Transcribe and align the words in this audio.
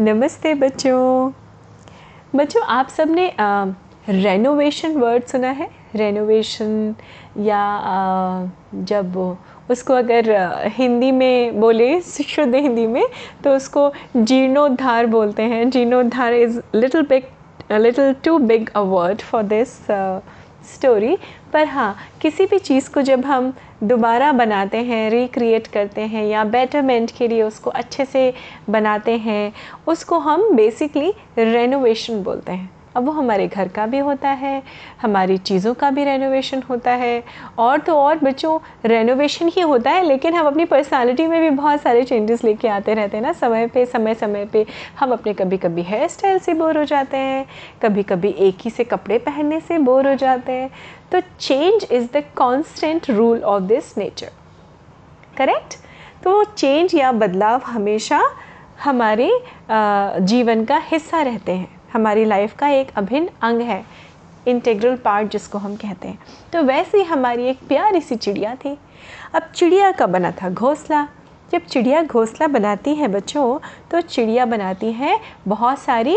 नमस्ते 0.00 0.52
बच्चों। 0.54 1.30
बच्चों 2.34 2.62
आप 2.64 2.88
सबने 2.88 3.30
रेनोवेशन 4.08 4.96
वर्ड 4.96 5.24
सुना 5.24 5.50
है? 5.50 5.68
रेनोवेशन 5.94 6.94
या 7.38 7.58
आ, 7.58 8.46
जब 8.74 9.16
उसको 9.70 9.94
अगर 9.94 10.30
हिंदी 10.76 11.10
में 11.12 11.60
बोले 11.60 12.00
शुद्ध 12.00 12.54
हिंदी 12.54 12.86
में 12.86 13.06
तो 13.44 13.54
उसको 13.56 13.90
जीर्णोद्धार 14.16 15.06
बोलते 15.06 15.42
हैं। 15.42 15.70
जीर्णोद्धार 15.70 16.34
is 16.34 16.60
little 16.74 17.02
big 17.02 17.72
little 17.72 18.14
too 18.24 18.38
big 18.38 18.68
a 18.74 18.80
word 18.80 19.22
for 19.22 19.42
this 19.44 19.76
story 20.74 21.16
पर 21.56 21.66
हाँ 21.66 21.96
किसी 22.22 22.46
भी 22.46 22.58
चीज़ 22.58 22.90
को 22.90 23.02
जब 23.02 23.24
हम 23.24 23.52
दोबारा 23.82 24.32
बनाते 24.32 24.78
हैं 24.78 25.10
रिक्रिएट 25.10 25.66
करते 25.66 26.00
हैं 26.00 26.24
या 26.26 26.44
बेटरमेंट 26.44 27.10
के 27.10 27.28
लिए 27.28 27.42
उसको 27.42 27.70
अच्छे 27.70 28.04
से 28.04 28.32
बनाते 28.70 29.16
हैं, 29.16 29.52
उसको 29.88 30.18
हम 30.18 30.50
बेसिकली 30.56 31.12
रेनोवेशन 31.38 32.22
बोलते 32.22 32.52
हैं। 32.52 32.75
अब 32.96 33.06
वो 33.06 33.12
हमारे 33.12 33.46
घर 33.48 33.68
का 33.68 33.86
भी 33.86 33.98
होता 33.98 34.28
है, 34.30 34.62
हमारी 35.02 35.36
चीज़ों 35.38 35.72
का 35.74 35.90
भी 35.90 36.04
रेनोवेशन 36.04 36.62
होता 36.70 36.90
है। 36.92 37.22
और 37.58 37.80
तो 37.80 37.94
और 37.94 38.18
बच्चों 38.18 38.58
रेनोवेशन 38.84 39.48
ही 39.48 39.60
होता 39.62 39.90
है, 39.90 40.02
लेकिन 40.02 40.34
हम 40.34 40.46
अपनी 40.46 40.64
पर्सनालिटी 40.64 41.26
में 41.26 41.40
भी 41.40 41.50
बहुत 41.52 41.82
सारे 41.82 42.04
चेंजेस 42.04 42.44
लेके 42.44 42.68
आते 42.68 42.94
रहते 42.94 43.16
हैं 43.16 43.24
ना, 43.24 43.32
समय 43.34 43.66
पे, 43.66 43.84
समय 43.86 44.14
समय 44.14 44.44
पे। 44.44 44.64
हम 45.00 45.12
अपने 45.12 45.34
कभी 45.34 45.56
कभी 45.58 45.82
हेयर 45.82 46.08
स्टाइल 46.08 46.38
से 46.38 46.54
बोर 46.54 46.78
हो 46.78 46.84
जाते 46.84 47.16
हैं 47.16 47.46
कभी 47.82 48.02
कभी 48.04 48.34
एक 48.40 48.58
ही 48.60 48.70
से 48.70 48.84
कपड़े 48.84 49.18
पहनने 49.20 49.60
से 49.60 49.78
बोर 49.80 50.08
हो 50.08 50.14
जाते 50.16 50.52
हैं। 50.52 50.70
तो 51.12 51.20
change 51.40 51.86
is 51.92 52.06
the 52.12 52.24
constant 52.36 53.10
rule 53.10 53.42
of 53.44 53.62
this 53.64 53.96
nature 53.98 54.30
correct 55.38 55.74
तो 56.24 56.42
चेंज 56.44 56.94
या 56.94 57.12
बदलाव 57.12 57.62
हमेशा 57.66 58.22
हमारे 58.84 59.30
जीवन 59.70 60.64
का 60.64 60.76
हिस्सा 60.84 61.22
रहते 61.22 61.52
हैं। 61.52 61.75
हमारी 61.92 62.24
लाइफ 62.24 62.54
का 62.58 62.68
एक 62.68 62.90
अभिन्न 62.96 63.28
अंग 63.42 63.60
है 63.60 63.84
इंटेग्रल 64.48 64.96
पार्ट 64.96 65.30
जिसको 65.32 65.58
हम 65.58 65.76
कहते 65.76 66.08
हैं। 66.08 66.18
तो 66.52 66.62
वैसे 66.62 66.98
ही 66.98 67.04
हमारी 67.04 67.46
एक 67.46 67.58
प्यारी 67.68 68.00
सी 68.00 68.16
चिड़िया 68.16 68.54
थी। 68.54 68.76
अब 69.34 69.50
चिड़िया 69.54 69.90
का 69.92 70.06
बना 70.06 70.30
था 70.32 70.50
घोंसला। 70.50 71.06
जब 71.52 71.64
चिड़िया 71.64 72.02
घोंसला 72.02 72.46
बनाती 72.46 72.94
है 72.94 73.08
बच्चों 73.08 73.58
तो 73.90 74.00
चिड़िया 74.00 74.44
बनाती 74.46 74.92
है 74.92 75.18
बहुत 75.48 75.78
सारी 75.78 76.16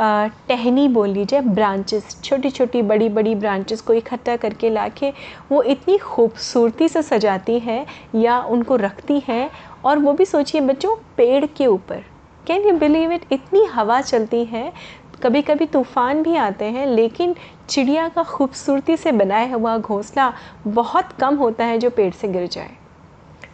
टहनी 0.00 0.86
बोल 0.88 1.08
लीजिए 1.08 1.40
ब्रांचेस 1.40 2.20
छोटी 2.24 2.50
छोटी 2.50 2.82
बड़ी 2.82 3.08
बड़ी 3.08 3.34
ब्रांचेस 3.34 3.80
को 3.80 3.92
इकट्ठा 3.92 4.36
करके 4.36 4.70
ला 4.70 4.86
के 4.90 5.10
वो 5.50 5.62
इतनी 5.62 5.96
खूबसूरती 5.98 6.88
से 6.88 7.02
सजाती 7.02 7.58
है 7.58 7.84
या 8.14 8.38
उनको 8.40 8.76
रखती 8.76 9.22
है 9.28 9.50
और 9.84 9.98
वो 9.98 10.12
भी 10.12 10.24
सोचिए 10.24 10.60
बच्चों, 10.60 10.94
पेड़ 11.16 11.44
के 11.46 11.66
ऊपर। 11.66 12.04
कैन 12.46 12.68
यू 12.68 12.74
बिलीव 12.78 13.12
इट 13.12 13.32
इतनी 13.32 13.64
हवा 13.64 14.00
चलती 14.00 14.44
है 14.44 14.72
कभी 15.22 15.42
कभी 15.42 15.66
तूफ़ान 15.66 16.22
भी 16.22 16.36
आते 16.36 16.64
हैं, 16.64 16.86
लेकिन 16.86 17.34
चिड़िया 17.68 18.08
का 18.08 18.22
खूबसूरती 18.22 18.96
से 18.96 19.12
बनाया 19.12 19.54
हुआ 19.54 19.76
घोंसला 19.78 20.32
बहुत 20.66 21.12
कम 21.12 21.36
होता 21.36 21.64
है 21.64 21.78
जो 21.78 21.90
पेड़ 21.90 22.12
से 22.12 22.28
गिर 22.28 22.46
जाए। 22.46 22.70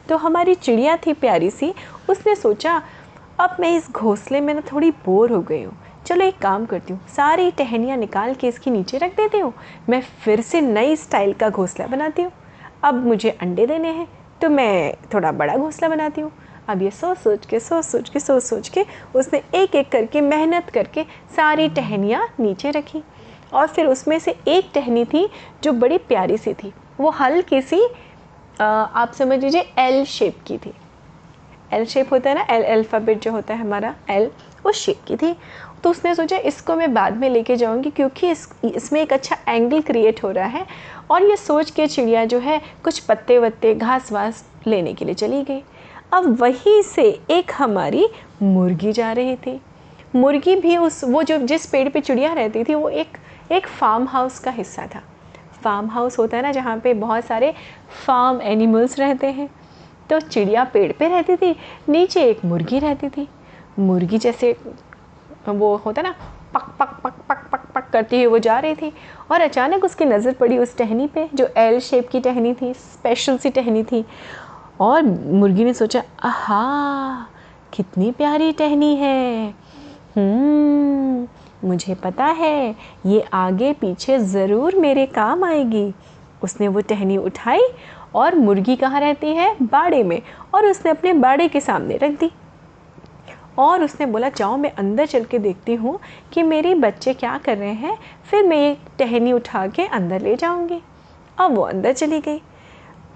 तो 0.09 0.17
हमारी 0.17 0.55
चिड़िया 0.55 0.97
थी 0.97 1.13
प्यारी 1.13 1.51
सी, 1.51 1.73
उसने 2.11 2.35
सोचा, 2.35 2.83
अब 3.41 3.57
मैं 3.61 3.77
इस 3.77 3.91
घोंसले 3.91 4.41
में 4.41 4.53
ना 4.55 4.63
थोड़ी 4.73 4.91
बोर 5.05 5.33
हो 5.33 5.41
गई 5.43 5.63
हूँ। 5.63 5.77
चलो 6.07 6.25
एक 6.25 6.39
काम 6.39 6.65
करती 6.67 6.93
हूँ, 6.93 7.01
सारी 7.09 7.51
टहनियाँ 7.51 7.97
निकाल 7.97 8.35
के 8.35 8.49
इसके 8.49 8.71
नीचे 8.71 8.99
रख 8.99 9.17
देती 9.17 9.39
हूँ। 9.39 9.53
मैं 9.89 10.01
फिर 10.25 10.41
से 10.41 10.61
नई 10.61 10.97
स्टाइल 10.97 11.33
का 11.33 11.49
घोंसला 11.51 11.87
बनाती 11.87 12.23
हूँ। 12.23 12.33
अब 12.83 13.07
मुझे 13.07 13.31
अंडे 13.33 13.67
देने 13.67 13.91
हैं 13.91 14.07
तो 14.41 14.49
मैं 14.51 14.95
थोड़ा 15.15 15.33
बड़ा 15.33 15.57
घोंसला 15.57 15.89
बनाती 15.89 16.21
हूँ। 16.21 16.31
अब 16.69 16.83
ये 16.83 16.91
सोच 16.91 17.19
सोच 17.19 17.47
के 17.47 17.61
सोच 17.61 17.85
सोच 17.85 18.09
के 18.09 18.21
सोच 18.21 18.43
सोच 18.43 18.69
के 18.69 18.85
उसने 19.15 19.43
एक 19.55 19.75
एक 19.75 19.91
करके, 19.93 20.21
मेहनत 20.21 20.71
करके 20.71 21.05
सारी 21.37 21.69
टहनियाँ 21.71 22.29
नीचे 22.41 22.71
रखी। 22.71 23.03
और 23.53 23.67
फिर 23.67 23.87
उसमें 23.87 24.19
से 24.19 24.35
एक 24.49 24.71
टहनी 24.75 25.05
थी 25.05 25.29
जो 25.65 25.73
बड़ी 25.73 25.99
प्यारी 25.99 26.39
सी 26.39 26.55
थी। 26.55 26.73
वो 27.01 27.11
हल्की 27.11 27.61
सी 27.63 27.85
आप 28.61 29.13
समझ 29.19 29.43
लीजिए 29.45 29.61
एल 29.79 30.05
शेप 30.07 30.39
की 30.47 30.57
थी। 30.59 30.73
एल 31.73 31.85
शेप 31.85 32.13
होता 32.13 32.31
है 32.31 32.37
ना? 32.37 32.47
एल 32.51 32.65
अल्फ़ाबेट 32.65 33.21
जो 33.23 33.33
होता 33.33 33.55
है 33.55 33.61
हमारा 33.61 33.95
एल 34.11 34.31
उस 34.65 34.85
शेप 34.85 35.05
की 35.07 35.17
थी। 35.17 35.35
तो 35.83 35.91
उसने 35.91 36.15
सोचा, 36.15 36.37
इसको 36.39 36.75
मैं 36.77 36.93
बाद 36.95 37.17
में 37.17 37.29
लेके 37.31 37.57
जाऊँगी 37.57 37.91
क्योंकि 37.91 38.31
इस, 38.31 38.49
इसमें 38.65 39.01
एक 39.01 39.13
अच्छा 39.13 39.37
एंगल 39.49 39.81
क्रिएट 39.83 40.23
हो 40.25 40.31
रहा 40.31 40.47
है। 40.47 40.67
और 41.11 41.23
ये 41.23 41.37
सोच 41.37 41.71
के 41.71 41.87
चिड़िया 41.87 42.25
जो 42.25 42.39
है, 42.39 42.61
कुछ 42.85 42.99
पत्ते 43.01 43.39
वत्ते 43.39 43.75
घास 43.75 44.13
वास 44.13 44.45
लेने 44.67 44.95
के 44.95 45.05
लिए 45.05 45.15
चली 45.15 45.43
गई। 45.43 45.63
अब 46.15 46.27
वहीं 46.41 46.83
से 46.83 47.03
एक 47.31 47.53
हमारी 47.59 48.07
मुर्गी 48.43 48.93
जा 48.93 49.11
रही 49.13 49.37
थी। 49.37 49.61
मुर्गी 50.17 50.55
भी 50.57 50.77
उस, 50.77 51.03
वो 51.05 51.23
जो 51.23 51.39
जिस 51.39 51.67
पेड़ 51.67 51.89
पे 51.89 52.01
चिड़िया 52.01 52.33
रहती 52.33 52.63
थी, 52.65 52.75
वो 52.75 52.89
एक 52.89 53.17
एक 53.53 53.67
फार्म 53.69 54.07
हाउस 54.09 54.39
का 54.39 54.51
हिस्सा 54.51 54.87
था। 54.87 55.03
फार्म 55.63 55.89
हाउस 55.91 56.19
होता 56.19 56.37
है 56.37 56.43
ना, 56.43 56.53
जहाँ 56.53 56.77
पे 56.79 56.93
बहुत 56.95 57.25
सारे 57.25 57.53
फार्म 58.07 58.41
एनिमल्स 58.43 58.99
रहते 58.99 59.27
हैं। 59.27 59.49
तो 60.11 60.21
चिड़िया 60.21 60.65
पेड़ 60.65 60.91
पे 60.93 61.09
रहती 61.09 61.37
थी, 61.37 61.55
नीचे 61.89 62.25
एक 62.25 62.45
मुर्गी 62.45 62.79
रहती 62.79 63.09
थी। 63.09 63.29
मुर्गी 63.79 64.19
जैसे 64.19 64.57
वो 65.49 65.75
होता 65.77 66.03
ना, 66.03 66.15
पक 66.55 66.69
पक 66.81 66.97
पक 67.05 67.15
पक 67.29 67.49
पक 67.53 67.67
पक 67.75 67.91
करती 67.93 68.17
हुई 68.17 68.27
वो 68.27 68.39
जा 68.39 68.59
रही 68.59 68.75
थी 68.75 68.93
और 69.31 69.41
अचानक 69.41 69.85
उसकी 69.85 70.05
नज़र 70.05 70.33
पड़ी 70.33 70.59
उस 70.59 70.77
टहनी 70.77 71.07
पे, 71.07 71.29
जो 71.35 71.49
एल 71.57 71.79
शेप 71.81 72.09
की 72.09 72.21
टहनी 72.21 72.55
थी 72.55 72.73
स्पेशल 72.75 73.37
सी 73.39 73.51
टहनी 73.51 73.83
थी। 73.83 74.05
और 74.81 75.03
मुर्गी 75.03 75.65
ने 75.65 75.75
सोचा 75.75 76.03
आहा 76.25 77.27
कितनी 77.73 78.11
प्यारी 78.13 78.53
टहनी 78.53 78.95
है। 78.97 79.49
हम्म, 80.17 81.27
मुझे 81.69 81.95
पता 81.95 82.25
है 82.25 82.75
ये 83.07 83.25
आगे 83.33 83.73
पीछे 83.73 84.19
ज़रूर 84.19 84.77
मेरे 84.77 85.07
काम 85.07 85.45
आएगी। 85.45 85.93
उसने 86.43 86.69
वो 86.69 86.81
टहनी 86.81 87.17
उठाई 87.17 87.69
और 88.15 88.35
मुर्गी 88.35 88.77
कहाँ 88.77 89.01
रहती 89.01 89.29
है? 89.29 89.55
बाड़े 89.63 90.03
में 90.03 90.21
और 90.55 90.67
उसने 90.67 90.91
अपने 90.91 91.13
बाड़े 91.13 91.49
के 91.49 91.61
सामने 91.61 91.97
रख 91.97 92.19
दी। 92.21 92.31
और 93.59 93.83
उसने 93.83 94.07
बोला 94.07 94.29
जाओ 94.29 94.57
मैं 94.57 94.71
अंदर 94.73 95.07
चल 95.07 95.25
के 95.25 95.39
देखती 95.39 95.75
हूँ 95.75 95.99
कि 96.33 96.43
मेरे 96.43 96.75
बच्चे 96.75 97.15
क्या 97.15 97.37
कर 97.39 97.57
रहे 97.59 97.73
हैं 97.73 97.97
फिर 98.31 98.45
मैं 98.47 98.57
ये 98.59 98.77
टहनी 98.99 99.33
उठा 99.33 99.67
के 99.67 99.87
अंदर 99.89 100.23
ले 100.23 100.35
जाऊँगी। 100.37 100.81
अब 101.39 101.55
वो 101.55 101.63
अंदर 101.63 101.93
चली 101.93 102.21
गई। 102.21 102.41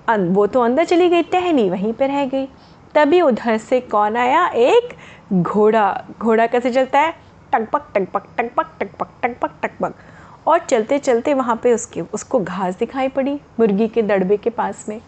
वो 0.09 0.47
तो 0.47 0.61
अंदर 0.61 0.85
चली 0.85 1.09
गई, 1.09 1.23
टहनी 1.23 1.69
वहीं 1.71 1.93
पर 1.93 2.09
रह 2.09 2.25
गई। 2.27 2.47
तभी 2.95 3.21
उधर 3.21 3.57
से 3.59 3.81
कौन 3.83 4.17
आया? 4.17 4.47
एक 4.47 4.95
घोड़ा। 5.33 6.05
घोड़ा 6.19 6.47
कैसे 6.47 6.71
चलता 6.71 7.01
है? 7.01 7.15
टकपक 7.53 7.91
टकपक 7.95 8.27
टकपक 8.39 8.71
टकपक 8.81 9.09
टकपक 9.23 9.51
टकपक। 9.63 9.95
और 10.47 10.59
चलते 10.61 10.99
चलते 10.99 11.35
वहाँ 11.35 11.59
पे 11.63 11.73
उसके, 11.75 12.01
उसको 12.03 12.41
घास 12.41 12.79
दिखाई 12.79 13.09
पड़ी, 13.09 13.35
मुर्गी 13.61 13.89
के 13.89 14.03
दड़बे 14.03 14.37
के 14.37 14.51
पास 14.51 14.85
में, 14.89 15.01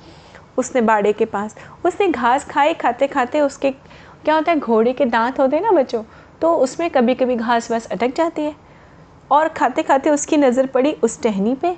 उसने 0.59 0.81
बाड़े 0.83 1.13
के 1.13 1.25
पास। 1.27 1.57
उसने 1.87 2.09
घास 2.09 2.45
खाए 2.45 2.75
खाते 2.75 3.07
खाते 3.07 3.41
उसके 3.41 3.71
क्या 3.71 4.35
होता 4.35 4.53
है, 4.53 4.59
घोड़े 4.59 4.93
के 4.93 5.05
दांत 5.07 5.39
होते 5.41 5.57
हैं 5.57 5.63
ना 5.63 5.71
बच्चों 5.73 6.03
तो 6.41 6.55
उसमें 6.55 6.89
कभी 6.91 7.15
कभी 7.15 7.37
घास 7.37 7.71
वास 7.71 7.87
अटक 7.87 8.15
जाती 8.17 8.43
है। 8.43 8.55
और 9.31 9.49
खाते 9.49 9.83
खाते 9.83 10.11
उसकी 10.11 10.37
नज़र 10.37 10.67
पड़ी 10.67 10.93
उस 11.03 11.21
टहनी 11.23 11.55
पे 11.55 11.77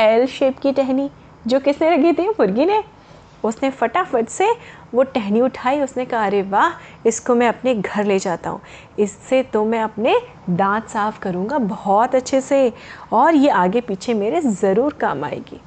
एल 0.00 0.26
शेप 0.28 0.58
की 0.58 0.72
टहनी। 0.72 1.10
जो 1.46 1.60
किसने 1.60 1.90
रखी 1.90 2.12
थी? 2.12 2.28
मुर्गी 2.30 2.64
ने। 2.66 2.82
उसने 3.44 3.70
फटाफट 3.70 4.28
से 4.28 4.46
वो 4.94 5.02
टहनी 5.04 5.40
उठाई। 5.40 5.80
उसने 5.80 6.04
कहा, 6.04 6.24
अरे 6.26 6.42
वाह, 6.42 6.72
इसको 7.06 7.34
मैं 7.34 7.48
अपने 7.48 7.74
घर 7.74 8.04
ले 8.04 8.18
जाता 8.18 8.50
हूँ। 8.50 8.60
इससे 8.98 9.42
तो 9.42 9.64
मैं 9.64 9.80
अपने 9.80 10.14
दांत 10.50 10.88
साफ़ 10.88 11.18
करूँगा 11.20 11.58
बहुत 11.58 12.14
अच्छे 12.14 12.40
से 12.40 12.72
और 13.12 13.34
ये 13.34 13.48
आगे 13.50 13.80
पीछे 13.80 14.14
मेरे 14.14 14.40
ज़रूर 14.40 14.92
काम 15.00 15.24
आएगी। 15.24 15.60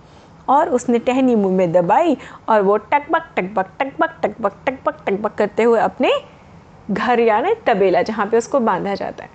और 0.47 0.69
उसने 0.69 0.99
टहनी 0.99 1.35
मुँह 1.35 1.55
में 1.55 1.71
दबाई 1.71 2.17
और 2.49 2.61
वो 2.61 2.77
टकबक 2.77 3.29
टकबक 3.37 3.71
टकबक 3.79 4.19
टकबक 4.23 4.53
टकबक 4.65 5.03
टकबक 5.05 5.35
करते 5.35 5.63
हुए 5.63 5.79
अपने 5.79 6.11
घर 6.91 7.19
यानी 7.19 7.53
तबेला 7.65 8.01
जहाँ 8.01 8.25
पे 8.25 8.37
उसको 8.37 8.59
बांधा 8.59 8.93
जाता 8.95 9.23
है। 9.23 9.29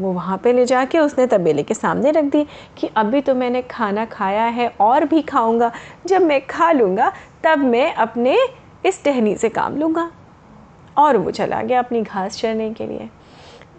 वो 0.00 0.12
वहाँ 0.12 0.36
पे 0.38 0.52
ले 0.52 0.64
जाके 0.66 0.98
उसने 0.98 1.26
तबेले 1.26 1.62
के 1.62 1.74
सामने 1.74 2.10
रख 2.10 2.24
दी 2.24 2.44
कि 2.78 2.90
अभी 2.96 3.20
तो 3.20 3.34
मैंने 3.34 3.62
खाना 3.62 4.04
खाया 4.04 4.44
है, 4.44 4.68
और 4.80 5.04
भी 5.04 5.22
खाऊँगा। 5.22 5.70
जब 6.06 6.22
मैं 6.22 6.40
खा 6.46 6.70
लूँगा, 6.72 7.12
तब 7.44 7.58
मैं 7.58 7.92
अपने 7.94 8.38
इस 8.86 9.02
टहनी 9.04 9.34
से 9.36 9.48
काम 9.48 9.76
लूँगा। 9.76 10.10
और 10.96 11.16
वो 11.16 11.30
चला 11.30 11.62
गया 11.62 11.78
अपनी 11.78 12.02
घास 12.02 12.36
चरने 12.36 12.70
के 12.70 12.86
लिए। 12.86 13.08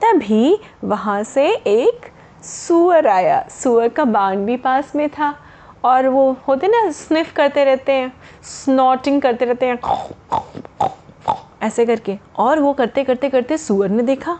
तभी 0.02 0.58
वहाँ 0.84 1.22
से 1.24 1.48
एक 1.48 2.06
सुअर 2.44 3.08
आया। 3.08 3.46
सुअर 3.52 3.90
का 3.90 4.06
बाण 4.06 4.46
भी 4.46 4.58
पास 4.58 4.96
में 4.96 5.08
था, 5.10 5.34
और 5.84 6.08
वो 6.08 6.32
होते 6.48 6.68
ना, 6.68 6.90
स्निफ 6.92 7.32
करते 7.34 7.64
रहते 7.64 7.92
हैं 7.92 8.12
स्नॉटिंग 8.44 9.22
करते 9.22 9.46
रहते 9.46 9.66
हैं, 9.66 9.80
ऐसे 11.62 11.86
करके। 11.86 12.18
और 12.38 12.60
वो 12.60 12.74
करते 12.74 13.04
करते 13.04 13.30
करते 13.30 13.58
सुअर 13.58 13.90
ने 13.90 14.04
देखा 14.04 14.40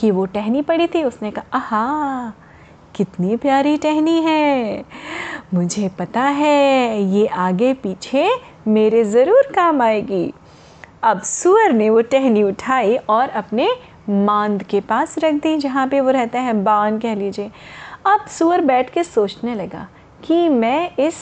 कि 0.00 0.10
वो 0.10 0.26
टहनी 0.26 0.62
पड़ी 0.62 0.86
थी, 0.86 1.02
उसने 1.04 1.30
कहा, 1.30 1.44
आहा, 1.52 2.32
कितनी 2.94 3.36
प्यारी 3.36 3.76
टहनी 3.76 4.20
है। 4.22 4.84
मुझे 5.54 5.88
पता 5.88 6.22
है, 6.22 7.02
ये 7.02 7.26
आगे 7.26 7.72
पीछे 7.74 8.30
मेरे 8.68 9.04
ज़रूर 9.04 9.52
काम 9.54 9.82
आएगी। 9.82 10.32
अब 11.02 11.20
सुअर 11.22 11.72
ने 11.72 11.90
वो 11.90 12.00
टहनी 12.00 12.42
उठाई 12.42 12.96
और 12.96 13.28
अपने 13.28 13.68
मांद 14.10 14.62
के 14.62 14.80
पास 14.80 15.18
रख 15.18 15.34
दी, 15.34 15.56
जहाँ 15.56 15.86
पे 15.88 16.00
वो 16.00 16.10
रहता 16.10 16.40
है, 16.40 16.52
बान 16.52 16.98
कह 16.98 17.14
लीजिए। 17.14 17.50
अब 18.06 18.26
सुअर 18.26 18.60
बैठ 18.60 18.90
के 18.90 19.04
सोचने 19.04 19.54
लगा 19.54 19.86
कि 20.24 20.48
मैं 20.48 20.96
इस 20.96 21.16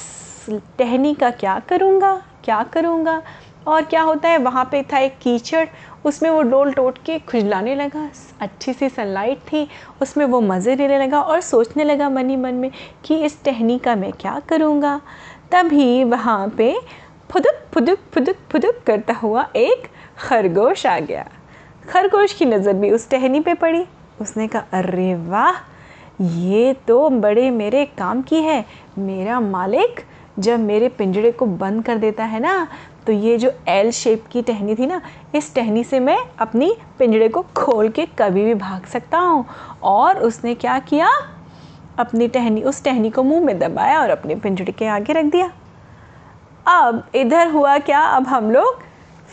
टहनी 0.50 1.14
का 1.14 1.30
क्या 1.30 1.58
करूँगा 1.58 2.22
क्या 2.44 2.62
करूँगा? 2.62 3.22
और 3.66 3.82
क्या 3.82 4.02
होता 4.02 4.28
है, 4.28 4.38
वहाँ 4.38 4.68
पे 4.70 4.82
था 4.82 4.98
एक 4.98 5.18
कीचड़ 5.22 5.66
उसमें 6.08 6.28
वो 6.30 6.42
डोल 6.42 6.72
टोट 6.72 6.98
के 6.98 7.18
खुजलाने 7.20 7.74
लगा, 7.74 8.08
अच्छी 8.40 8.72
सी 8.72 8.88
सनलाइट 8.88 9.38
थी, 9.42 9.66
उसमें 10.02 10.24
वो 10.26 10.40
मज़े 10.40 10.76
लेने 10.76 10.98
लगा 10.98 11.20
और 11.22 11.40
सोचने 11.40 11.84
लगा 11.84 12.08
मन 12.10 12.30
ही 12.30 12.36
मन 12.36 12.54
में 12.54 12.70
कि 13.04 13.16
इस 13.24 13.42
टहनी 13.44 13.78
का 13.78 13.94
मैं 13.96 14.12
क्या 14.12 14.38
करूँगा। 14.48 15.00
तभी 15.52 16.04
वहाँ 16.04 16.48
पे 16.48 16.74
फुदुक 17.30 17.60
फुदुक 17.74 17.98
फुदुक 18.12 18.36
फुदुक 18.50 18.82
करता 18.86 19.14
हुआ 19.14 19.46
एक 19.56 19.86
खरगोश 20.18 20.86
आ 20.86 20.98
गया। 21.00 21.26
खरगोश 21.88 22.32
की 22.32 22.44
नज़र 22.44 22.72
भी 22.72 22.90
उस 22.90 23.08
टहनी 23.10 23.40
पे 23.40 23.54
पड़ी। 23.54 23.84
उसने 24.20 24.46
कहा, 24.48 24.64
अरे 24.72 25.14
वाह, 25.14 25.60
ये 26.20 26.72
तो 26.88 27.08
बड़े 27.10 27.50
मेरे 27.50 27.84
काम 27.98 28.22
की 28.22 28.42
है। 28.42 28.64
मेरा 28.98 29.40
मालिक 29.40 30.00
जब 30.38 30.60
मेरे 30.60 30.88
पिंजड़े 30.88 31.30
को 31.32 31.46
बंद 31.46 31.84
कर 31.84 31.98
देता 31.98 32.24
है 32.24 32.40
ना 32.40 32.66
तो 33.08 33.12
ये 33.12 33.38
जो 33.38 33.50
एल 33.68 33.90
शेप 33.90 34.24
की 34.32 34.42
टहनी 34.42 34.74
थी 34.74 34.86
ना, 34.86 35.00
इस 35.34 35.54
टहनी 35.54 35.84
से 35.84 36.00
मैं 36.00 36.18
अपनी 36.38 36.76
पिंजड़े 36.98 37.28
को 37.28 37.42
खोल 37.42 37.88
के 37.88 38.06
कभी 38.06 38.44
भी 38.44 38.54
भाग 38.54 38.86
सकता 38.86 39.18
हूँ। 39.18 39.46
और 39.82 40.18
उसने 40.18 40.54
क्या 40.54 40.78
किया? 40.78 41.08
अपनी 41.98 42.28
टहनी, 42.28 42.62
उस 42.62 42.84
टहनी 42.84 43.10
को 43.10 43.22
मुँह 43.22 43.44
में 43.44 43.58
दबाया 43.58 44.00
और 44.00 44.10
अपने 44.10 44.34
पिंजड़े 44.34 44.72
के 44.72 44.86
आगे 44.86 45.12
रख 45.12 45.24
दिया। 45.24 45.52
अब 46.66 47.02
इधर 47.14 47.48
हुआ 47.48 47.78
क्या? 47.78 48.00
अब 48.00 48.26
हम 48.26 48.50
लोग 48.50 48.80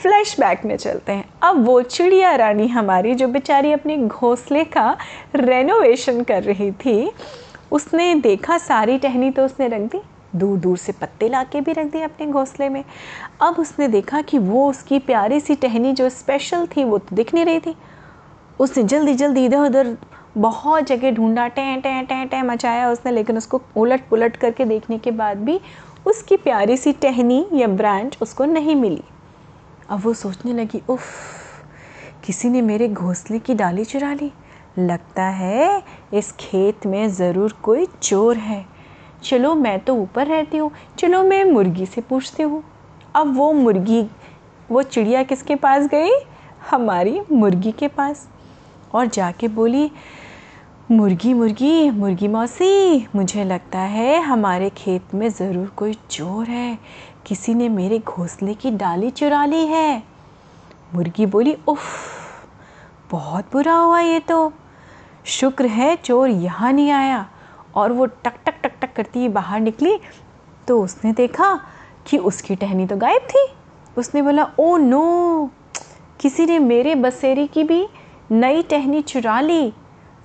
फ्लैशबैक 0.02 0.66
में 0.66 0.78
चलते 0.78 1.12
हैं। 1.12 1.26
अब 1.44 1.66
वो 1.66 1.82
चिड़िया 1.82 2.36
रानी 2.36 2.68
हमारी, 2.68 3.16
जो 3.16 3.28
बेचारी 3.28 3.72
अपने 3.72 3.98
घोंसले 3.98 4.64
का 4.64 4.98
रेनोवेशन 5.36 6.24
कर 6.24 6.44
रही 6.44 6.72
थी, 6.72 7.12
उसने 7.72 8.16
देखा 8.16 8.58
सारी 8.58 8.98
टहनी 8.98 9.32
तो 9.32 9.46
उसने 9.46 9.68
रख 9.68 9.82
दी। 9.82 10.02
दूर 10.36 10.58
दूर 10.58 10.78
से 10.78 10.92
पत्ते 10.92 11.30
ला 11.30 11.44
के 11.44 11.62
भी 11.62 11.72
रख 11.72 11.92
दिए 11.92 12.02
अपने 12.02 12.28
घोंसले 12.28 12.70
में। 12.70 12.84
अब 13.42 13.56
उसने 13.60 13.88
देखा 13.88 14.22
कि 14.22 14.38
वो 14.38 14.70
उसकी 14.70 15.00
प्यारी 15.00 15.40
सी 15.40 15.56
टहनी 15.56 15.94
जो 15.94 16.10
स्पेशल 16.10 16.68
थी, 16.68 16.84
वो 16.84 16.98
तो 16.98 17.16
दिख 17.16 17.34
नहीं 17.34 17.46
रही 17.46 17.60
थी। 17.60 17.76
उसने 18.60 18.84
जल्दी 18.84 19.14
जल्दी 19.14 19.46
इधर 19.46 19.58
उधर 19.58 19.98
बहुत 20.38 20.84
जगह 20.84 21.12
ढूंढा 21.12 21.48
टें 21.48 21.82
टें 21.82 22.06
टें 22.06 22.28
टें 22.28 22.42
मचाया 22.42 22.90
उसने, 22.92 23.12
लेकिन 23.12 23.38
उसको 23.38 23.62
उलट 23.78 24.08
पुलट 24.10 24.36
करके 24.36 24.66
देखने 24.66 24.98
के 24.98 25.12
बाद 25.12 25.38
भी 25.38 25.60
उसकी 26.08 26.38
प्यारी 26.38 26.78
सी 26.78 26.92
टहनी 26.94 27.46
या 27.54 27.68
ब्रांच 27.68 28.18
उसको 28.22 28.46
नहीं 28.46 28.76
मिली। 28.76 29.04
अब 29.90 30.00
वो 30.00 30.14
सोचने 30.14 30.54
लगी, 30.54 30.82
उफ, 30.90 31.04
किसी 32.26 32.50
ने 32.50 32.62
मेरे 32.62 32.88
घोंसले 32.88 33.40
की 33.40 33.54
डाली 33.54 33.86
चुरा 33.86 34.14
ली। 34.14 34.32
लगता 34.80 35.24
है 35.24 35.84
इस 36.14 36.32
खेत 36.32 36.86
में 36.86 37.10
ज़रूर 37.10 37.54
कोई 37.64 37.86
चोर 38.02 38.38
है। 38.38 38.66
चलो 39.24 39.56
मैं 39.56 39.80
तो 39.80 39.96
ऊपर 39.96 40.28
रहती 40.28 40.58
हूँ, 40.58 40.72
चलो 40.98 41.24
मैं 41.24 41.44
मुर्गी 41.44 41.86
से 41.86 42.02
पूछती 42.02 42.44
हूँ। 42.44 42.64
अब 43.16 43.36
वो 43.38 43.52
मुर्गी, 43.54 44.02
वो 44.72 44.82
चिड़िया 44.84 45.24
किसके 45.24 45.56
पास 45.56 45.88
गई? 45.88 46.12
हमारी 46.72 47.22
मुर्गी 47.32 47.72
के 47.72 47.88
पास। 47.88 48.28
और 48.94 49.06
जाके 49.06 49.48
बोली, 49.48 49.92
मुर्गी 50.92 51.34
मुर्गी 51.34 51.90
मुर्गी 51.90 52.28
मौसी, 52.28 53.08
मुझे 53.16 53.44
लगता 53.44 53.80
है 53.80 54.22
हमारे 54.22 54.70
खेत 54.70 55.14
में 55.14 55.30
ज़रूर 55.30 55.68
कोई 55.68 55.94
चोर 55.94 56.46
है। 56.46 56.78
किसी 57.26 57.54
ने 57.54 57.70
मेरे 57.70 58.00
घोंसले 58.00 58.54
की 58.54 58.72
डाली 58.72 59.10
चुरा 59.10 59.46
ली 59.46 59.66
है। 59.66 60.04
मुर्गी 60.96 61.26
बोली, 61.26 61.58
उफ, 61.68 61.82
बहुत 63.12 63.46
बुरा 63.54 63.76
हुआ 63.76 64.00
ये 64.00 64.20
तो। 64.20 64.54
शुक्र 65.26 65.66
है 65.66 65.96
चोर 65.96 66.30
यहाँ 66.30 66.72
नहीं 66.74 66.92
आया। 66.92 67.26
और 67.76 67.92
वो 67.92 68.06
टक 68.06 68.34
टक 68.46 68.62
करती 68.96 69.20
हुई 69.20 69.30
बाहर 69.30 69.60
निकली 69.60 69.98
तो 70.68 70.82
उसने 70.82 71.12
देखा 71.14 71.54
कि 72.08 72.18
उसकी 72.18 72.56
टहनी 72.56 72.86
तो 72.86 72.96
गायब 72.96 73.28
थी। 73.30 73.48
उसने 73.98 74.22
बोला, 74.22 74.48
ओ 74.60 74.76
नो, 74.78 75.50
किसी 76.20 76.46
ने 76.46 76.60
मेरे 76.60 76.96
बसेरी 76.96 77.48
की 77.48 77.64
भी 77.64 77.88
नई 78.32 78.62
टहनी 78.64 79.02
चुरा 79.02 79.40
ली। 79.42 79.74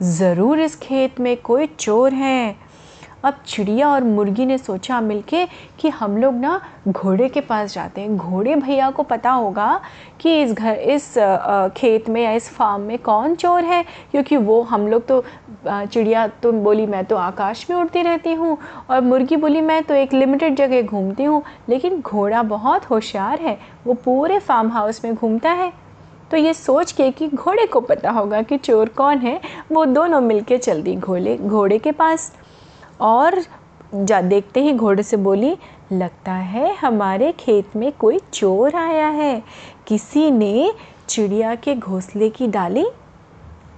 ज़रूर 0.03 0.61
इस 0.61 0.77
खेत 0.77 1.21
में 1.21 1.37
कोई 1.37 1.67
चोर 1.67 2.15
है। 2.15 2.57
अब 3.25 3.41
चिड़िया 3.47 3.89
और 3.89 4.05
मुर्गी 4.05 4.45
ने 4.47 4.57
सोचा 4.59 5.01
मिलके 5.01 5.45
कि 5.81 5.89
हम 5.91 6.17
लोग 6.17 6.35
ना 6.35 6.61
घोड़े 6.89 7.29
के 7.29 7.41
पास 7.41 7.75
जाते 7.75 8.01
हैं। 8.01 8.17
घोड़े 8.17 8.55
भैया 8.57 8.91
को 8.91 9.03
पता 9.03 9.31
होगा 9.31 9.81
कि 10.21 10.41
इस 10.43 10.53
घर, 10.53 10.75
इस 10.75 11.15
खेत 11.77 12.09
में 12.09 12.23
या 12.23 12.33
इस 12.33 12.49
फार्म 12.51 12.83
में 12.83 12.99
कौन 12.99 13.35
चोर 13.35 13.65
है, 13.65 13.83
क्योंकि 14.11 14.37
वो 14.37 14.61
हम 14.63 14.87
लोग 14.89 15.07
तो 15.07 15.23
चिड़िया 15.67 16.27
तो 16.43 16.53
बोली, 16.53 16.87
मैं 16.87 17.05
तो 17.05 17.17
आकाश 17.17 17.67
में 17.71 17.77
उड़ती 17.77 18.03
रहती 18.03 18.33
हूँ। 18.33 18.57
और 18.91 19.01
मुर्गी 19.01 19.37
बोली, 19.37 19.61
मैं 19.61 19.83
तो 19.83 19.95
एक 19.95 20.13
लिमिटेड 20.13 20.57
जगह 20.57 20.83
घूमती 20.83 21.25
हूँ, 21.25 21.43
लेकिन 21.69 22.01
घोड़ा 22.01 22.43
बहुत 22.45 22.91
होशियार 22.91 23.41
है, 23.41 23.59
वो 23.87 23.95
पूरे 23.95 24.39
फार्म 24.39 24.71
हाउस 24.71 25.05
में 25.05 25.15
घूमता 25.15 25.51
है। 25.53 25.73
तो 26.31 26.37
ये 26.37 26.53
सोच 26.55 26.93
के 26.93 27.11
कि 27.11 27.29
घोड़े 27.29 27.67
को 27.67 27.81
पता 27.81 28.11
होगा 28.11 28.43
कि 28.43 28.57
चोर 28.59 28.89
कौन 28.89 29.19
है, 29.19 29.41
वो 29.73 29.85
दोनों 29.87 30.21
मिलके 30.21 30.59
चल 30.59 30.83
दी 30.83 30.95
घोड़े 30.97 31.37
घोड़े 31.37 31.79
के 31.79 31.93
पास। 31.93 32.33
और 33.01 33.43
जा, 33.95 34.21
देखते 34.21 34.63
ही 34.63 34.73
घोड़े 34.73 35.03
से 35.03 35.17
बोली, 35.17 35.59
लगता 35.93 36.33
है 36.33 36.75
हमारे 36.75 37.33
खेत 37.33 37.77
में 37.77 37.93
कोई 37.93 38.19
चोर 38.19 38.75
आया 38.75 39.09
है। 39.09 39.43
किसी 39.87 40.31
ने 40.31 40.73
चिड़िया 41.09 41.55
के 41.55 41.75
घोंसले 41.75 42.29
की 42.29 42.47
डाली 42.47 42.87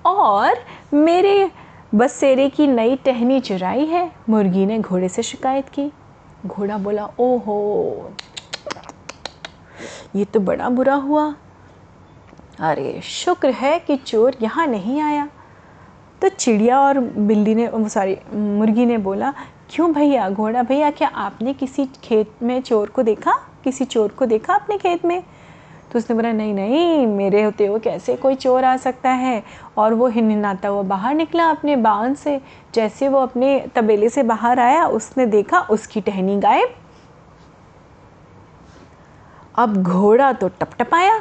और 0.07 0.55
मेरे 0.95 1.51
बसेरे 1.95 2.49
की 2.49 2.67
नई 2.67 2.97
टहनी 2.97 3.41
चुराई 3.41 3.85
है। 3.85 4.13
मुर्गी 4.29 4.67
ने 4.67 4.79
घोड़े 4.79 5.09
से 5.09 5.23
शिकायत 5.23 5.69
की। 5.69 5.93
घोड़ा 6.47 6.79
बोला, 6.79 7.11
ओहो, 7.19 8.11
ये 10.17 10.25
तो 10.25 10.41
बड़ा 10.41 10.69
बुरा 10.69 10.95
हुआ। 10.95 11.35
अरे, 12.59 13.01
शुक्र 13.05 13.51
है 13.51 13.79
कि 13.79 13.97
चोर 13.97 14.37
यहाँ 14.43 14.67
नहीं 14.67 15.01
आया। 15.01 15.29
तो 16.23 16.29
चिड़िया 16.29 16.81
और 16.81 16.99
बिल्ली 17.01 17.55
ने 17.55 17.71
सॉरी, 17.75 18.19
मुर्गी 18.35 18.87
ने 18.87 18.99
बोला, 18.99 19.35
क्यों 19.71 19.93
भैया, 19.93 20.31
घोड़ा 20.31 20.63
भैया, 20.63 20.91
क्या 20.91 21.09
आपने 21.09 21.53
किसी 21.53 21.87
खेत 21.87 22.33
में 22.43 22.63
चोर 22.63 22.89
को 22.89 23.03
देखा? 23.03 23.33
किसी 23.65 23.85
चोर 23.85 24.09
को 24.09 24.27
देखा 24.27 24.55
अपने 24.55 24.79
खेत 24.79 25.05
में? 25.05 25.23
तो 25.93 25.99
उसने 25.99 26.17
बोला, 26.17 26.33
नहीं 26.33 26.55
नहीं, 26.55 27.07
मेरे 27.07 27.43
होते 27.43 27.67
हुए 27.67 27.79
कैसे 27.79 28.17
कोई 28.17 28.35
चोर 28.35 28.65
आ 28.65 28.77
सकता 28.77 29.11
है? 29.11 29.43
और 29.77 29.95
वो 29.95 30.07
हिनहिनाता 30.07 30.69
हुआ 30.69 30.83
बाहर 30.83 31.15
निकला 31.15 31.51
अपने 31.51 31.77
बाँध 31.77 32.17
से। 32.17 32.41
जैसे 32.75 33.09
वो 33.09 33.19
अपने 33.19 33.67
तबेले 33.75 34.09
से 34.09 34.23
बाहर 34.23 34.61
आया, 34.61 34.87
उसने 34.87 35.27
देखा 35.27 35.61
उसकी 35.61 36.01
टहनी 36.01 36.37
गायब। 36.37 36.75
अब 39.57 39.83
घोड़ा 39.83 40.33
तो 40.33 40.49
टपटपाया 40.49 41.21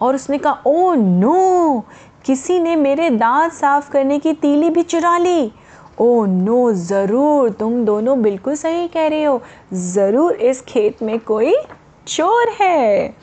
और 0.00 0.14
उसने 0.14 0.38
कहा 0.38 0.62
ओ 0.66 0.94
नो 0.94 1.84
किसी 2.28 2.58
ने 2.60 2.76
मेरे 2.76 3.10
दांत 3.10 3.52
साफ़ 3.52 3.90
करने 3.90 4.18
की 4.18 4.32
तीली 4.32 4.70
भी 4.70 4.82
चुरा 4.82 5.16
ली। 5.18 5.52
ओ 6.00 6.24
नो, 6.24 6.72
ज़रूर, 6.72 7.50
तुम 7.50 7.84
दोनों 7.84 8.20
बिल्कुल 8.22 8.54
सही 8.54 8.88
कह 8.88 9.06
रहे 9.06 9.24
हो। 9.24 9.40
ज़रूर 9.74 10.32
इस 10.32 10.60
खेत 10.62 11.02
में 11.02 11.18
कोई 11.20 11.54
चोर 12.06 12.48
है। 12.60 13.14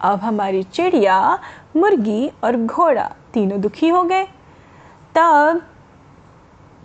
अब 0.00 0.18
हमारी 0.18 0.62
चिड़िया, 0.62 1.38
मुर्गी 1.76 2.30
और 2.44 2.56
घोड़ा 2.56 3.04
तीनों 3.34 3.60
दुखी 3.60 3.88
हो 3.88 4.02
गए। 4.02 4.24
तब 5.14 5.60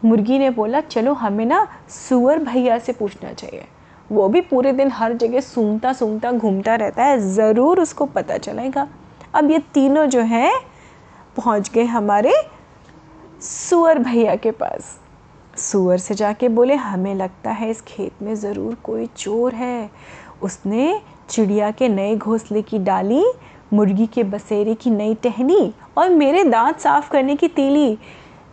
मुर्गी 0.05 0.37
ने 0.39 0.49
बोला, 0.49 0.81
चलो, 0.81 1.13
हमें 1.13 1.45
ना 1.45 1.67
सुअर 1.89 2.39
भैया 2.39 2.77
से 2.79 2.93
पूछना 2.93 3.33
चाहिए। 3.33 3.65
वो 4.11 4.27
भी 4.29 4.41
पूरे 4.41 4.71
दिन 4.71 4.91
हर 4.91 5.13
जगह 5.13 5.39
सूंघता 5.39 5.93
सूंघता 5.93 6.31
घूमता 6.31 6.75
रहता 6.75 7.03
है। 7.03 7.17
ज़रूर 7.33 7.81
उसको 7.81 8.05
पता 8.05 8.37
चलेगा। 8.37 8.87
अब 9.33 9.51
ये 9.51 9.59
तीनों 9.73 10.05
जो 10.05 10.21
हैं 10.21 10.51
पहुँच 11.37 11.71
गए 11.71 11.83
हमारे 11.83 12.33
सुअर 13.41 13.99
भैया 13.99 14.35
के 14.35 14.51
पास। 14.51 14.99
सुअर 15.57 15.97
से 15.97 16.13
जाके 16.15 16.49
बोले, 16.49 16.75
हमें 16.75 17.13
लगता 17.15 17.51
है 17.51 17.69
इस 17.69 17.81
खेत 17.81 18.21
में 18.21 18.33
ज़रूर 18.35 18.75
कोई 18.75 19.05
चोर 19.07 19.55
है। 19.55 19.89
उसने 20.43 20.99
चिड़िया 21.29 21.71
के 21.71 21.89
नए 21.89 22.15
घोंसले 22.15 22.61
की 22.61 22.79
डाली, 22.79 23.23
मुर्गी 23.73 24.05
के 24.07 24.23
बसेरे 24.23 24.73
की 24.73 24.89
नई 24.89 25.13
टहनी 25.15 25.73
और 25.97 26.09
मेरे 26.09 26.43
दांत 26.43 26.79
साफ़ 26.79 27.09
करने 27.11 27.35
की 27.35 27.47
तीली 27.47 27.97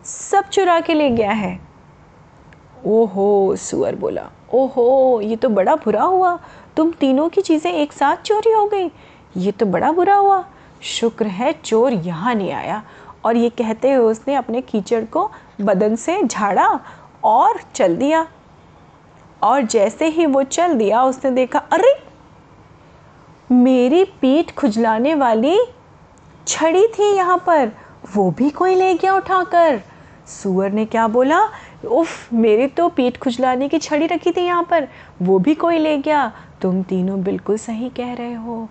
सब 0.05 0.49
चुरा 0.49 0.79
के 0.79 0.93
ले 0.93 1.09
गया 1.09 1.31
है। 1.31 1.59
ओहो, 2.85 3.55
सुअर 3.55 3.95
बोला, 3.95 4.29
ओहो, 4.53 5.21
ये 5.21 5.35
तो 5.35 5.49
बड़ा 5.49 5.75
बुरा 5.75 6.03
हुआ। 6.03 6.39
तुम 6.77 6.91
तीनों 6.91 7.27
की 7.29 7.41
चीज़ें 7.41 7.71
एक 7.73 7.93
साथ 7.93 8.17
चोरी 8.17 8.51
हो 8.51 8.65
गई। 8.65 8.89
ये 9.37 9.51
तो 9.51 9.65
बड़ा 9.65 9.91
बुरा 9.91 10.15
हुआ। 10.15 10.43
शुक्र 10.81 11.27
है, 11.27 11.53
चोर 11.53 11.93
यहाँ 11.93 12.35
नहीं 12.35 12.51
आया। 12.51 12.83
और 13.25 13.37
ये 13.37 13.49
कहते 13.49 13.91
हुए 13.91 14.11
उसने 14.11 14.35
अपने 14.35 14.61
कीचड़ 14.61 15.05
को 15.05 15.31
बदन 15.61 15.95
से 15.95 16.23
झाड़ा 16.23 16.79
और 17.23 17.59
चल 17.75 17.95
दिया। 17.95 18.27
और 19.43 19.61
जैसे 19.61 20.05
ही 20.05 20.25
वो 20.25 20.43
चल 20.43 20.73
दिया, 20.73 21.03
उसने 21.03 21.31
देखा, 21.31 21.59
अरे, 21.59 22.03
मेरी 23.51 24.03
पीठ 24.03 24.55
खुजलाने 24.55 25.15
वाली 25.15 25.59
छड़ी 26.47 26.87
थी 26.87 27.15
यहाँ 27.15 27.43
पर। 27.47 27.71
वो 28.15 28.31
भी 28.31 28.49
कोई 28.49 28.75
ले 28.75 28.93
गया 28.93 29.15
उठाकर। 29.15 29.81
सुअर 30.27 30.71
ने 30.71 30.85
क्या 30.85 31.07
बोला, 31.07 31.39
उफ, 31.91 32.33
मेरी 32.33 32.67
तो 32.67 32.89
पीठ 32.89 33.17
खुजलाने 33.19 33.67
की 33.69 33.77
छड़ी 33.77 34.07
रखी 34.07 34.31
थी 34.31 34.41
यहाँ 34.41 34.63
पर। 34.63 34.87
वो 35.21 35.39
भी 35.39 35.55
कोई 35.55 35.77
ले 35.77 35.97
गया। 35.97 36.31
तुम 36.61 36.83
तीनों 36.83 37.23
बिल्कुल 37.23 37.57
सही 37.57 37.89
कह 37.89 38.13
रहे 38.13 38.33
हो। 38.33 38.67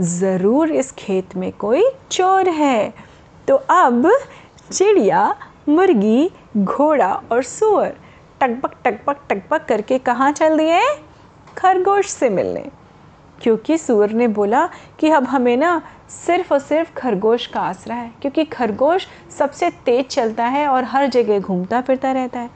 ज़रूर 0.00 0.70
इस 0.72 0.92
खेत 0.92 1.36
में 1.36 1.52
कोई 1.52 1.82
चोर 2.10 2.48
है। 2.48 2.94
तो 3.48 3.54
अब 3.56 4.10
चिड़िया, 4.72 5.36
मुर्गी, 5.68 6.30
घोड़ा 6.56 7.12
और 7.32 7.42
सुअर 7.42 7.96
टकपक 8.40 8.74
टकपक 8.84 9.16
टकपक 9.30 9.64
करके 9.64 9.98
कहाँ 9.98 10.32
चल 10.32 10.58
दिए 10.58 10.80
खरगोश 11.58 12.06
से 12.06 12.28
मिलने। 12.30 12.70
क्योंकि 13.42 13.78
सुअर 13.78 14.10
ने 14.10 14.28
बोला 14.28 14.68
कि 14.98 15.10
अब 15.10 15.24
हमें 15.24 15.56
ना 15.56 15.82
सिर्फ़ 16.26 16.52
और 16.52 16.58
सिर्फ़ 16.58 16.92
खरगोश 16.92 17.46
का 17.46 17.60
आसरा 17.60 17.94
है, 17.94 18.12
क्योंकि 18.20 18.44
खरगोश 18.44 19.06
सबसे 19.38 19.70
तेज 19.70 20.06
चलता 20.06 20.44
है 20.44 20.66
और 20.68 20.84
हर 20.84 21.06
जगह 21.06 21.40
घूमता 21.40 21.80
फिरता 21.80 22.12
रहता 22.12 22.40
है। 22.40 22.50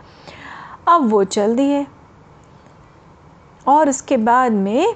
अब 0.89 1.09
वो 1.11 1.25
चल 1.25 1.57
दिए। 1.57 1.87
और 3.69 3.89
उसके 3.89 4.17
बाद 4.17 4.53
में 4.53 4.95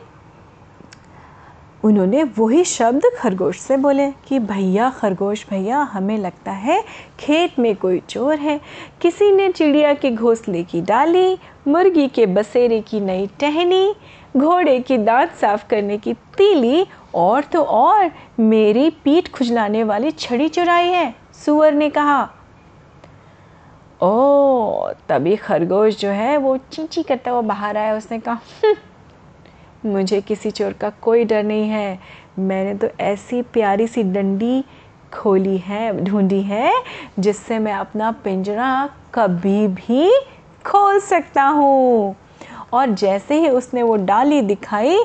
उन्होंने 1.84 2.22
वही 2.38 2.62
शब्द 2.64 3.02
खरगोश 3.18 3.58
से 3.58 3.76
बोले 3.76 4.10
कि 4.28 4.38
भैया 4.38 4.88
खरगोश 4.90 5.44
भैया 5.50 5.78
हमें 5.92 6.16
लगता 6.18 6.52
है 6.52 6.82
खेत 7.20 7.58
में 7.58 7.74
कोई 7.76 7.98
चोर 8.08 8.38
है। 8.38 8.60
किसी 9.00 9.30
ने 9.32 9.48
चिड़िया 9.52 9.92
के 9.94 10.10
घोंसले 10.10 10.62
की 10.62 10.80
डाली 10.80 11.38
मुर्गी 11.68 12.06
के 12.08 12.26
बसेरे 12.26 12.80
की 12.80 13.00
नई 13.00 13.26
टहनी 13.40 13.94
घोड़े 14.36 14.78
की 14.80 14.98
दांत 14.98 15.30
साफ़ 15.30 15.66
करने 15.68 15.98
की 15.98 16.14
तीली 16.38 16.86
और 17.14 17.44
तो 17.44 17.62
और 17.62 18.10
मेरी 18.40 18.88
पीठ 19.04 19.30
खुजलाने 19.32 19.84
वाली 19.84 20.10
छड़ी 20.10 20.48
चुराई 20.48 20.88
है 20.88 21.14
सुअर 21.44 21.72
ने 21.72 21.90
कहा। 21.90 22.22
ओ 24.02 24.90
तभी 25.08 25.36
खरगोश 25.36 25.98
जो 26.00 26.08
है 26.08 26.36
वो 26.36 26.56
चींची 26.72 27.02
करता 27.02 27.30
हुआ 27.30 27.40
बाहर 27.42 27.76
आया 27.76 27.96
उसने 27.96 28.18
कहा 28.18 28.34
हम्म, 28.34 28.74
मुझे 29.86 30.20
किसी 30.20 30.50
चोर 30.50 30.72
का 30.72 30.90
कोई 30.90 31.24
डर 31.24 31.42
नहीं 31.42 31.68
है। 31.68 31.98
मैंने 32.38 32.74
तो 32.74 32.88
ऐसी 33.00 33.42
प्यारी 33.42 33.86
सी 33.86 34.02
डंडी 34.02 34.64
खोली 35.14 35.58
है, 35.58 36.04
ढूंढी 36.04 36.42
है, 36.42 36.82
जिससे 37.18 37.58
मैं 37.58 37.72
अपना 37.72 38.10
पिंजरा 38.10 38.90
कभी 39.14 39.68
भी 39.68 40.10
खोल 40.66 41.00
सकता 41.00 41.42
हूँ। 41.42 42.16
और 42.72 42.86
जैसे 42.86 43.40
ही 43.40 43.48
उसने 43.48 43.82
वो 43.82 43.96
डाली 43.96 44.40
दिखाई, 44.40 44.98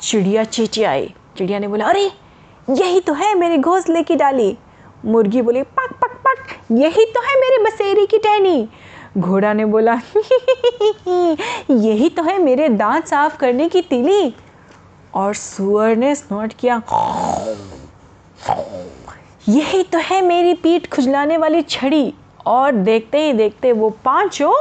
चिड़िया 0.00 0.44
चीची 0.44 0.84
आई 0.84 1.14
चिड़िया 1.36 1.58
ने 1.58 1.68
बोला, 1.68 1.84
अरे, 1.84 2.10
यही 2.70 3.00
तो 3.00 3.12
है 3.12 3.34
मेरे 3.34 3.58
घोंसले 3.58 4.02
की 4.02 4.16
डाली। 4.16 4.58
मुर्गी 5.04 5.42
बोली, 5.42 5.62
पक 5.62 5.92
पक 5.92 6.10
पक, 6.10 6.36
यही 6.72 7.04
तो 7.04 7.20
है 7.20 7.40
मेरे 7.40 7.64
बसेरी 7.64 8.06
की 8.06 8.18
टहनी। 8.18 8.68
घोड़ा 9.18 9.52
ने 9.52 9.64
बोला 9.64 9.94
यही 11.70 12.08
तो 12.08 12.22
है 12.22 12.38
मेरे 12.42 12.68
दांत 12.68 13.06
साफ़ 13.06 13.36
करने 13.36 13.68
की 13.68 13.80
तिली। 13.80 14.34
और 15.14 15.34
सुअर 15.34 15.96
ने 15.96 16.14
स्नोट 16.14 16.52
किया, 16.60 16.80
यही 19.48 19.82
तो 19.82 19.98
है 19.98 20.20
मेरी 20.22 20.54
पीठ 20.54 20.88
खुजलाने 20.92 21.36
वाली 21.36 21.62
छड़ी। 21.62 22.12
और 22.46 22.72
देखते 22.72 23.24
ही 23.24 23.32
देखते 23.32 23.72
वो 23.72 23.90
पाँचों 24.04 24.52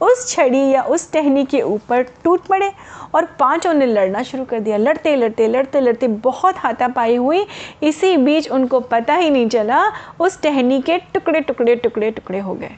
उस 0.00 0.28
छड़ी 0.30 0.68
या 0.70 0.82
उस 0.82 1.10
टहनी 1.12 1.44
के 1.44 1.60
ऊपर 1.62 2.02
टूट 2.24 2.46
पड़े 2.46 2.70
और 3.14 3.24
पाँचों 3.40 3.72
ने 3.74 3.86
लड़ना 3.86 4.22
शुरू 4.22 4.44
कर 4.44 4.60
दिया। 4.60 4.76
लड़ते 4.76 5.16
लड़ते 5.16 5.48
लड़ते 5.48 5.80
लड़ते 5.80 6.08
बहुत 6.08 6.54
हाथापाई 6.58 7.16
हुई। 7.16 7.44
इसी 7.82 8.16
बीच 8.16 8.50
उनको 8.50 8.80
पता 8.80 9.14
ही 9.14 9.30
नहीं 9.30 9.48
चला, 9.48 9.82
उस 10.20 10.40
टहनी 10.42 10.80
के 10.82 10.98
टुकड़े 11.14 11.40
टुकड़े 11.40 11.76
टुकड़े 11.76 12.10
टुकड़े 12.10 12.38
हो 12.38 12.54
गए। 12.54 12.76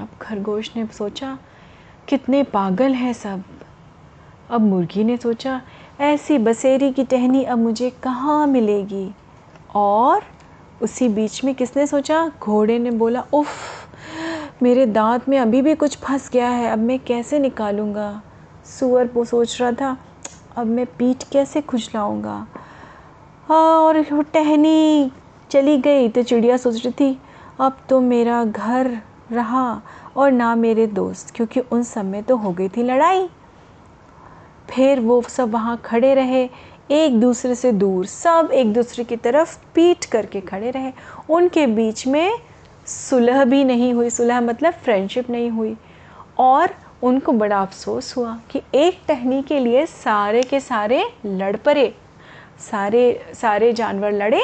अब 0.00 0.08
खरगोश 0.20 0.70
ने 0.76 0.86
सोचा, 0.86 1.38
कितने 2.08 2.42
पागल 2.42 2.92
हैं 2.92 3.12
सब। 3.12 3.42
अब 4.50 4.60
मुर्गी 4.60 5.04
ने 5.04 5.16
सोचा, 5.16 5.60
ऐसी 6.00 6.38
बसेरी 6.38 6.92
की 6.92 7.04
टहनी 7.04 7.44
अब 7.44 7.58
मुझे 7.58 7.90
कहाँ 7.90 8.46
मिलेगी? 8.46 9.14
और 9.74 10.22
उसी 10.82 11.08
बीच 11.08 11.44
में 11.44 11.54
किसने 11.54 11.86
सोचा? 11.86 12.32
घोड़े 12.42 12.78
ने 12.78 12.90
बोला, 12.90 13.24
उफ़, 13.32 13.86
मेरे 14.62 14.86
दांत 14.86 15.28
में 15.28 15.38
अभी 15.38 15.62
भी 15.62 15.74
कुछ 15.74 15.96
फंस 15.96 16.30
गया 16.30 16.48
है, 16.48 16.70
अब 16.70 16.78
मैं 16.78 16.98
कैसे 16.98 17.38
निकालूँगा? 17.38 18.22
सुअर 18.80 19.10
वो 19.14 19.24
सोच 19.24 19.62
रहा 19.62 19.72
था, 19.72 19.96
अब 20.56 20.66
मैं 20.66 20.86
पीठ 20.86 21.24
कैसे 21.32 21.60
खुजलाऊँगा? 21.60 22.46
हाँ 23.48 23.80
और 23.80 24.22
टहनी 24.22 25.12
चली 25.50 25.78
गई 25.78 26.08
तो 26.08 26.22
चिड़िया 26.22 26.56
सोच 26.56 26.86
रही 26.86 26.92
थी, 26.92 27.18
अब 27.60 27.76
तो 27.88 28.00
मेरा 28.00 28.44
घर 28.44 28.98
रहा 29.32 29.82
और 30.16 30.30
ना 30.30 30.54
मेरे 30.54 30.86
दोस्त, 30.86 31.32
क्योंकि 31.36 31.60
उन 31.60 31.82
सब 31.82 32.04
में 32.04 32.22
तो 32.22 32.36
हो 32.36 32.52
गई 32.52 32.68
थी 32.68 32.82
लड़ाई। 32.82 33.28
फिर 34.70 35.00
वो 35.00 35.22
सब 35.22 35.50
वहाँ 35.50 35.76
खड़े 35.84 36.14
रहे, 36.14 36.50
एक 36.90 37.20
दूसरे 37.20 37.54
से 37.54 37.72
दूर, 37.72 38.06
सब 38.06 38.50
एक 38.52 38.72
दूसरे 38.72 39.04
की 39.04 39.16
तरफ़ 39.16 39.58
पीट 39.74 40.04
करके 40.04 40.40
खड़े 40.40 40.70
रहे। 40.70 40.92
उनके 41.30 41.66
बीच 41.66 42.06
में 42.06 42.38
सुलह 42.86 43.44
भी 43.44 43.64
नहीं 43.64 43.94
हुई, 43.94 44.10
सुलह 44.10 44.40
मतलब 44.40 44.72
फ्रेंडशिप 44.72 45.30
नहीं 45.30 45.50
हुई। 45.50 45.76
और 46.38 46.74
उनको 47.02 47.32
बड़ा 47.32 47.62
अफसोस 47.62 48.16
हुआ 48.16 48.38
कि 48.50 48.62
एक 48.74 49.00
टहनी 49.08 49.42
के 49.42 49.58
लिए 49.60 49.86
सारे 49.86 50.42
के 50.42 50.60
सारे 50.60 51.04
लड़ 51.26 51.56
पड़े। 51.56 51.94
सारे 52.70 53.32
सारे 53.34 53.72
जानवर 53.72 54.12
लड़े 54.12 54.42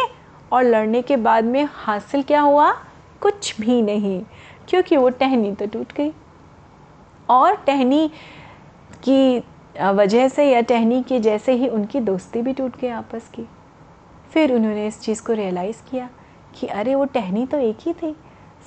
और 0.53 0.65
लड़ने 0.65 1.03
के 1.03 1.17
बाद 1.17 1.45
में 1.45 1.69
हासिल 1.73 2.23
क्या 2.23 2.41
हुआ? 2.41 2.73
कुछ 3.21 3.61
भी 3.61 3.83
नहीं। 3.83 4.23
क्योंकि 4.73 4.97
वो 4.97 5.09
टहनी 5.11 5.53
तो 5.53 5.67
टूट 5.67 5.93
गई। 5.93 6.13
और 7.29 7.57
टहनी 7.57 8.11
की 9.05 9.43
वजह 9.83 10.29
से 10.29 10.51
या 10.51 10.61
टहनी 10.61 11.03
की 11.03 11.19
जैसे 11.21 11.53
ही 11.53 11.69
उनकी 11.69 12.01
दोस्ती 12.01 12.43
भी 12.43 12.53
टूट 12.53 12.77
गई 12.81 12.89
आपस 12.89 13.29
की। 13.35 13.47
फिर 14.33 14.55
उन्होंने 14.55 14.87
इस 14.87 15.01
चीज़ 15.01 15.23
को 15.23 15.33
रियलाइज़ 15.33 15.91
किया 15.91 16.09
कि 16.55 16.67
अरे, 16.67 16.95
वो 16.95 17.05
टहनी 17.05 17.47
तो 17.47 17.59
एक 17.59 17.79
ही 17.81 17.93
थी। 17.93 18.17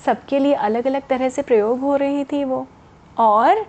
सबके 0.04 0.38
लिए 0.38 0.54
अलग 0.54 0.86
अलग 0.86 1.06
तरह 1.08 1.28
से 1.28 1.42
प्रयोग 1.42 1.80
हो 1.80 1.96
रही 1.96 2.24
थी 2.24 2.44
वो। 2.44 2.66
और 3.18 3.64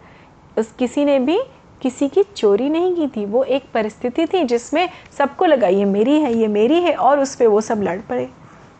उस, 0.58 0.72
किसी 0.72 1.06
ने 1.06 1.20
भी 1.20 1.40
किसी 1.82 2.10
की 2.10 2.24
चोरी 2.24 2.70
नहीं 2.70 2.96
की 2.96 3.08
थी। 3.08 3.26
वो 3.26 3.44
एक 3.44 3.72
परिस्थिति 3.74 4.26
थी 4.26 4.44
जिसमें 4.44 4.90
सबको 5.18 5.46
लगा, 5.46 5.68
ये 5.68 5.86
मेरी 5.86 6.20
है, 6.22 6.34
ये 6.34 6.48
मेरी 6.48 6.82
है, 6.82 6.94
और 6.94 7.20
उस 7.20 7.36
पर 7.36 7.48
वो 7.48 7.62
सब 7.62 7.82
लड़ 7.82 8.00
पड़े। 8.02 8.30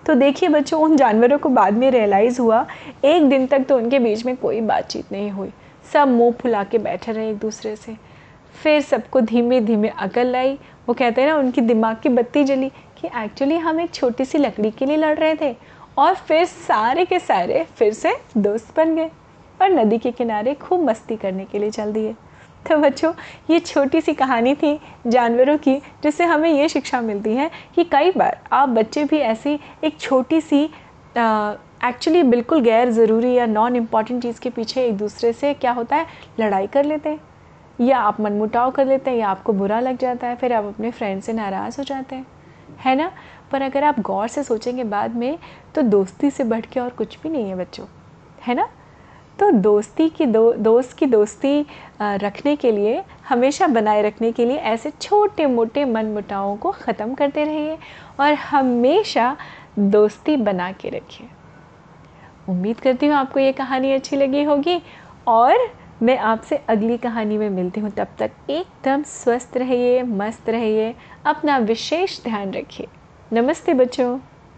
तो 0.08 0.16
देखिए 0.16 0.50
बच्चों, 0.50 0.82
उन 0.82 0.98
जानवरों 0.98 1.38
को 1.38 1.50
बाद 1.50 1.74
में 1.74 1.92
रियलाइज़ 1.92 2.42
हुआ, 2.42 2.68
एक 3.06 3.30
दिन 3.30 3.48
तक 3.48 3.60
तो 3.60 3.78
उनके 3.78 4.00
बीच 4.00 4.26
में 4.26 4.38
कोई 4.38 4.62
बातचीत 4.62 5.12
नहीं 5.12 5.32
हुई। 5.32 5.50
सब 5.94 6.08
मुँह 6.08 6.32
फुला 6.32 6.64
के 6.64 6.78
बैठे 6.78 7.12
रहे 7.12 7.30
एक 7.30 7.38
दूसरे 7.38 7.76
से। 7.76 7.96
फिर 8.64 8.82
सबको 8.82 9.22
धीमे 9.22 9.62
धीमे 9.62 9.88
अकल 9.88 10.36
आई। 10.36 10.60
वो 10.88 10.94
कहते 10.94 11.22
हैं 11.22 11.30
ना, 11.30 11.36
उनकी 11.36 11.62
दिमाग 11.62 11.98
की 12.04 12.10
बत्ती 12.10 12.44
जली 12.44 12.70
कि 12.70 13.08
एक्चुअली 13.08 13.56
हम 13.56 13.80
एक 13.80 13.94
छोटी 13.94 14.26
सी 14.26 14.38
लकड़ी 14.38 14.72
के 14.72 14.86
लिए 14.86 14.98
लड़ 14.98 15.18
रहे 15.18 15.36
थे। 15.36 15.56
और 15.98 16.16
फिर 16.16 16.46
सारे 16.46 17.06
के 17.06 17.20
सारे 17.20 17.66
फिर 17.76 17.94
से 17.94 18.14
दोस्त 18.38 18.78
बन 18.78 18.96
गए 18.96 19.10
और 19.62 19.70
नदी 19.70 19.98
के 19.98 20.12
किनारे 20.12 20.54
खूब 20.54 20.82
मस्ती 20.82 21.16
करने 21.16 21.46
के 21.46 21.60
लिए 21.60 21.72
चल 21.72 21.94
दिए। 21.94 22.16
तो 22.70 22.78
बच्चों, 22.78 23.14
ये 23.50 23.60
छोटी 23.60 24.02
सी 24.02 24.14
कहानी 24.14 24.54
थी 24.56 24.80
जानवरों 25.08 25.58
की, 25.58 25.76
जिससे 26.04 26.24
हमें 26.24 26.50
ये 26.50 26.68
शिक्षा 26.70 27.02
मिलती 27.02 27.34
है 27.34 27.50
कि 27.76 27.84
कई 27.84 28.12
बार 28.12 28.40
आप 28.52 28.70
बच्चे 28.70 29.04
भी 29.04 29.18
ऐसी 29.18 29.60
एक 29.84 30.00
छोटी 30.00 30.42
सी 30.42 30.64
एक्चुअली 31.86 32.24
बिल्कुल 32.24 32.62
गैर 32.62 32.90
ज़रूरी 32.92 33.34
या 33.34 33.46
नॉन 33.46 33.76
इंपॉर्टेंट 33.76 34.22
चीज़ 34.22 34.40
के 34.40 34.50
पीछे 34.50 34.86
एक 34.86 34.98
दूसरे 34.98 35.34
से 35.34 35.54
क्या 35.54 35.72
होता 35.72 35.96
है, 35.96 36.06
लड़ाई 36.40 36.68
कर 36.68 36.86
लेते 36.86 37.10
हैं। 37.10 37.20
या 37.80 37.98
आप 38.00 38.20
मनमुटाव 38.22 38.72
कर 38.72 38.86
लेते 38.86 39.12
हैं 39.12 39.18
या 39.18 39.28
आपको 39.30 39.54
बुरा 39.54 39.80
लग 39.80 39.98
जाता 39.98 40.28
है, 40.28 40.36
फिर 40.36 40.54
आप 40.54 40.66
अपने 40.66 40.92
फ्रेंड 40.92 41.22
से 41.22 41.34
नाराज़ 41.34 41.78
हो 41.78 41.84
जाते 41.84 42.16
हैं। 42.16 42.26
है 42.80 42.96
ना? 42.96 43.12
पर 43.52 43.62
अगर 43.62 43.84
आप 43.84 44.00
गौर 44.00 44.28
से 44.28 44.44
सोचेंगे 44.44 44.84
बाद 44.84 45.16
में 45.16 45.38
तो 45.76 45.82
दोस्ती 45.82 46.30
से 46.32 46.44
बढ़ 46.44 46.66
के 46.66 46.80
और 46.80 46.90
कुछ 46.90 47.18
भी 47.24 47.30
नहीं 47.30 47.50
है 47.50 47.56
बच्चों। 47.56 47.86
है 48.42 48.56
ना? 48.56 48.68
तो 49.40 49.50
दोस्ती 49.52 50.08
की 50.10 50.26
दो, 50.26 50.52
दोस्त 50.54 50.98
की 50.98 51.06
दोस्ती 51.06 51.66
रखने 52.02 52.56
के 52.56 52.72
लिए, 52.72 53.02
हमेशा 53.30 53.68
बनाए 53.68 54.02
रखने 54.02 54.32
के 54.32 54.46
लिए 54.46 54.58
ऐसे 54.58 54.92
छोटे 54.92 55.46
मोटे 55.46 55.86
मन 55.86 56.06
मुटावों 56.06 56.56
को 56.58 56.72
ख़त्म 56.72 57.14
करते 57.14 57.44
रहिए 57.44 57.78
और 58.20 58.34
हमेशा 58.34 59.36
दोस्ती 59.80 60.38
बना 60.38 60.72
के 60.72 60.90
रखिए। 60.90 61.28
उम्मीद 62.50 62.80
करती 62.80 63.08
हूँ 63.08 63.16
आपको 63.16 63.40
ये 63.40 63.52
कहानी 63.52 63.92
अच्छी 63.94 64.16
लगी 64.16 64.44
होगी 64.44 64.82
और 65.28 65.56
मैं 66.04 66.18
आपसे 66.20 66.56
अगली 66.70 66.98
कहानी 66.98 67.38
में 67.38 67.50
मिलती 67.50 67.82
हूँ। 67.82 67.90
तब 67.90 68.08
तक 68.20 68.32
एकदम 68.50 69.04
स्वस्थ 69.04 69.58
रहिए, 69.58 70.02
मस्त 70.04 70.50
रहिए, 70.50 70.94
अपना 71.26 71.58
विशेष 71.58 72.22
ध्यान 72.24 72.54
रखिए। 72.54 72.88
नमस्ते 73.34 73.74
बच्चों। 73.74 74.18